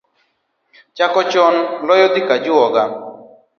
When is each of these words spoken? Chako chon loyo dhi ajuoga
Chako 0.95 1.21
chon 1.31 1.55
loyo 1.87 2.07
dhi 2.13 2.21
ajuoga 2.35 2.83